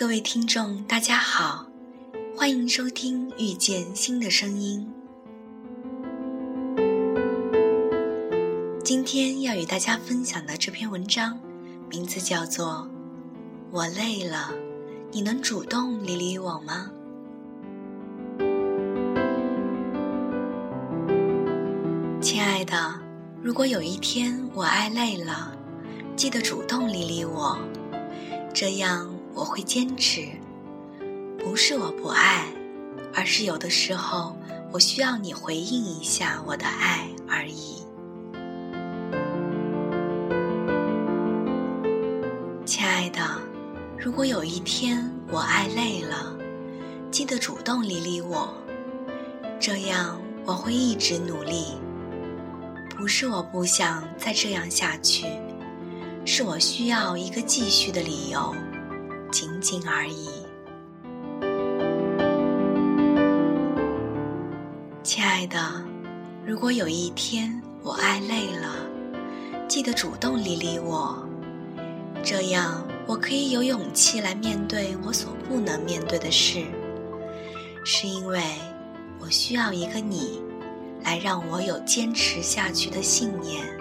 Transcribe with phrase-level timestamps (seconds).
[0.00, 1.66] 各位听众，大家好，
[2.34, 4.90] 欢迎收听《遇见新的声音》。
[8.82, 11.38] 今天要与大家分享的这篇文章，
[11.90, 12.88] 名字叫做
[13.70, 14.50] 《我累了，
[15.12, 16.90] 你能主动理理我吗》？
[22.22, 22.98] 亲爱的，
[23.42, 25.54] 如果有一天我爱累了，
[26.16, 27.58] 记得主动理理我，
[28.54, 29.14] 这样。
[29.34, 30.26] 我会坚持，
[31.38, 32.46] 不是我不爱，
[33.14, 34.36] 而是有的时候
[34.72, 37.76] 我需要你回应一下我的爱而已。
[42.64, 43.20] 亲爱的，
[43.98, 46.36] 如果有一天我爱累了，
[47.10, 48.52] 记得主动理理我，
[49.58, 51.78] 这样我会一直努力。
[52.96, 55.26] 不是我不想再这样下去，
[56.26, 58.54] 是我需要一个继续的理由。
[59.30, 60.28] 仅仅而已，
[65.04, 65.58] 亲爱的，
[66.44, 68.74] 如果有一天我爱累了，
[69.68, 71.24] 记得主动理理我，
[72.24, 76.64] 这样我可以有勇气来面对我所不能面对的事。
[77.84, 78.42] 是因为
[79.20, 80.42] 我需要一个你，
[81.04, 83.79] 来让我有坚持下去的信念。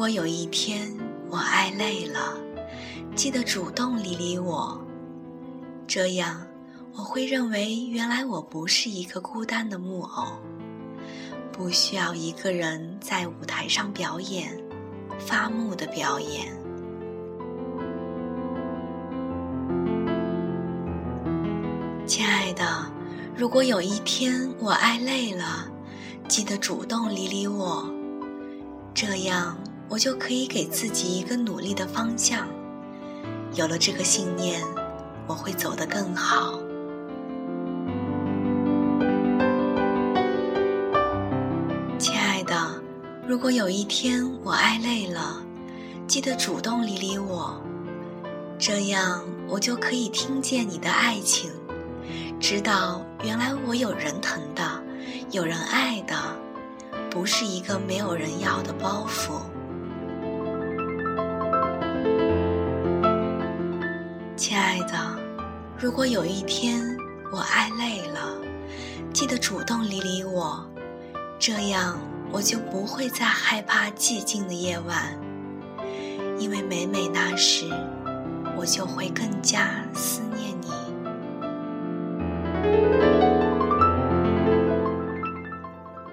[0.00, 0.90] 如果有一天
[1.28, 2.34] 我爱累了，
[3.14, 4.80] 记得主动理理我，
[5.86, 6.40] 这样
[6.94, 10.24] 我会认为原来我不是一个孤单的木偶，
[11.52, 14.58] 不需要一个人在舞台上表演，
[15.18, 16.48] 发木的表演。
[22.06, 22.90] 亲爱的，
[23.36, 25.70] 如果有一天我爱累了，
[26.26, 27.86] 记得主动理理我，
[28.94, 29.58] 这样。
[29.90, 32.46] 我就可以给自己一个努力的方向。
[33.54, 34.62] 有了这个信念，
[35.26, 36.60] 我会走得更好。
[41.98, 42.80] 亲爱的，
[43.26, 45.42] 如果有一天我爱累了，
[46.06, 47.60] 记得主动理理我，
[48.60, 51.50] 这样我就可以听见你的爱情，
[52.38, 54.62] 知道原来我有人疼的，
[55.32, 56.14] 有人爱的，
[57.10, 59.32] 不是一个没有人要的包袱。
[64.40, 64.96] 亲爱的，
[65.78, 66.82] 如果有一天
[67.30, 68.38] 我爱累了，
[69.12, 70.66] 记得主动理理我，
[71.38, 71.98] 这样
[72.32, 75.14] 我就不会再害怕寂静的夜晚，
[76.38, 77.66] 因为每每那时，
[78.56, 80.70] 我就会更加思念你。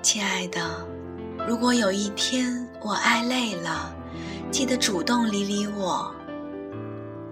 [0.00, 0.62] 亲爱的，
[1.46, 3.94] 如果有一天我爱累了，
[4.50, 6.10] 记得主动理理我，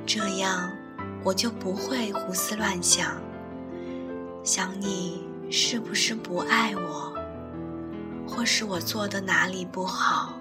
[0.04, 0.70] 这样。
[1.24, 3.16] 我就不会胡思乱想，
[4.42, 7.14] 想你是不是不爱我，
[8.26, 10.34] 或是我做的哪里不好。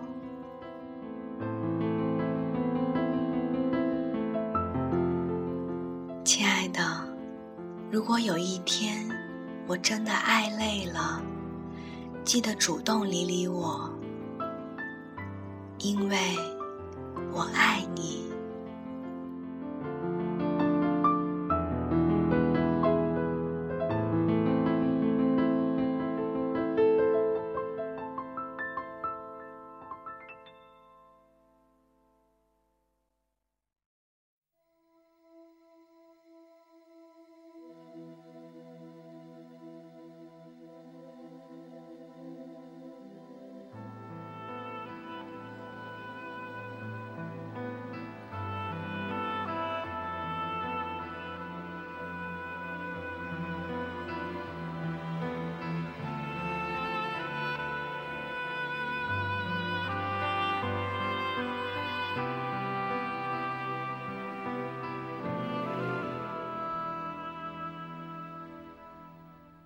[6.24, 6.82] 亲爱的，
[7.92, 9.08] 如果有一天
[9.68, 11.22] 我真的爱累了，
[12.24, 13.88] 记得主动理理我，
[15.78, 16.18] 因为
[17.32, 18.31] 我爱你。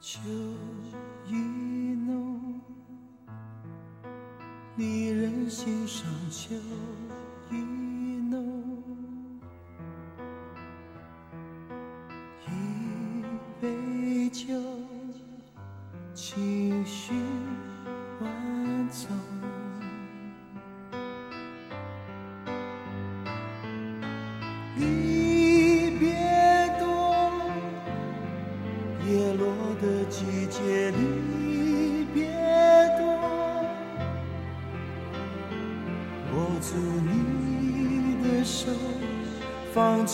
[0.08, 0.20] 秋
[1.26, 1.34] 意
[2.06, 2.62] 浓，
[4.78, 6.54] 离人心上秋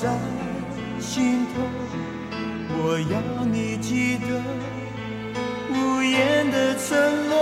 [0.02, 0.10] 在
[1.00, 1.62] 心头。
[2.74, 3.16] 我要
[3.46, 4.26] 你记得
[5.70, 6.90] 无言的承
[7.30, 7.36] 诺。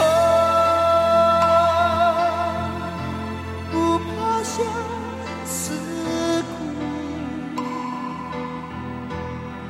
[0.00, 0.02] 啊，
[3.70, 4.56] 不怕相
[5.44, 5.62] 思
[6.42, 7.62] 苦，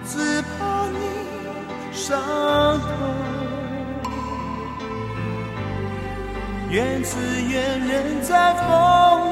[0.07, 0.57] 只怕
[0.89, 0.97] 你
[1.93, 2.09] 伤
[2.81, 2.89] 透。
[6.71, 7.11] 愿只
[7.51, 8.67] 愿人在风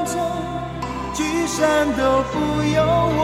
[0.05, 0.13] 中，
[1.15, 3.21] 聚散都不由我。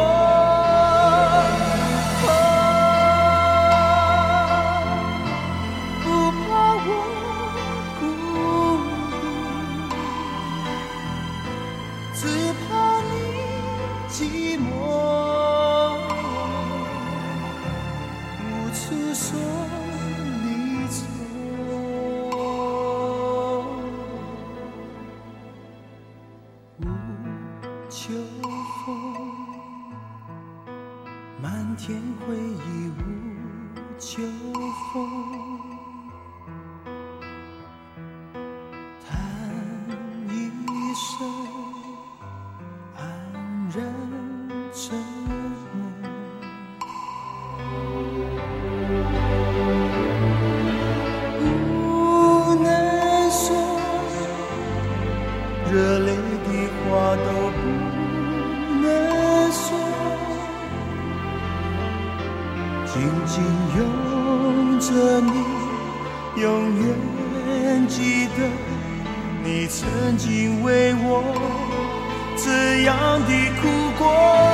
[6.02, 6.40] 不怕
[6.88, 6.90] 我
[8.00, 8.02] 孤独，
[12.16, 12.20] 只
[12.62, 12.70] 怕
[13.10, 13.12] 你
[14.08, 14.12] 寂
[14.58, 14.70] 寞，
[34.01, 34.24] 秋
[34.92, 34.98] 风。
[39.07, 39.07] 叹
[40.27, 40.50] 一
[40.95, 41.06] 声，
[42.98, 43.00] 黯
[43.75, 43.77] 然
[44.74, 44.98] 沉
[45.71, 45.80] 默。
[51.38, 51.39] 不
[52.56, 52.65] 能
[53.30, 53.45] 说，
[55.71, 56.09] 热泪
[56.47, 56.50] 的
[56.89, 57.62] 话都不
[63.01, 63.44] 紧紧
[63.77, 65.31] 拥着你，
[66.39, 66.45] 永
[66.75, 68.39] 远记得
[69.44, 71.24] 你曾经为我
[72.38, 73.62] 这样的哭
[73.98, 74.50] 过。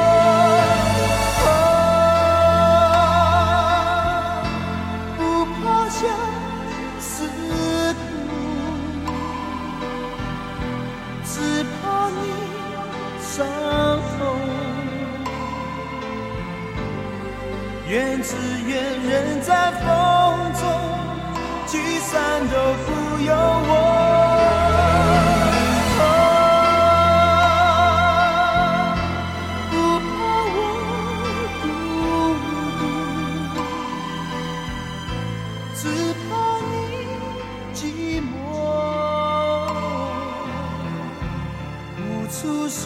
[18.24, 18.36] 只
[18.68, 19.86] 愿人在风
[20.54, 20.62] 中，
[21.68, 22.88] 聚散都不
[23.24, 23.72] 由我。
[29.70, 30.10] 不怕
[30.56, 30.58] 我
[31.62, 31.66] 孤
[32.80, 32.84] 独。
[35.76, 35.82] 只
[36.28, 36.28] 怕
[36.72, 36.74] 你
[37.74, 37.80] 寂
[38.20, 38.26] 寞，
[42.02, 42.38] 无处
[42.68, 42.82] 说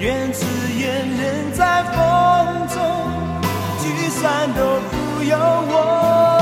[0.00, 0.46] 愿只
[0.78, 2.80] 愿人在风中，
[3.82, 6.39] 聚散都不由我。